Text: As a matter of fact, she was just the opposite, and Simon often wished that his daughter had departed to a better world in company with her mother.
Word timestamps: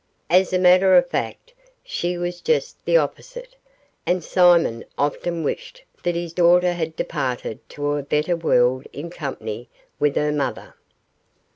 As 0.31 0.51
a 0.51 0.57
matter 0.57 0.97
of 0.97 1.07
fact, 1.11 1.53
she 1.83 2.17
was 2.17 2.41
just 2.41 2.83
the 2.85 2.97
opposite, 2.97 3.55
and 4.03 4.23
Simon 4.23 4.83
often 4.97 5.43
wished 5.43 5.83
that 6.01 6.15
his 6.15 6.33
daughter 6.33 6.73
had 6.73 6.95
departed 6.95 7.59
to 7.69 7.91
a 7.97 8.01
better 8.01 8.35
world 8.35 8.87
in 8.93 9.11
company 9.11 9.69
with 9.99 10.15
her 10.15 10.31
mother. 10.31 10.73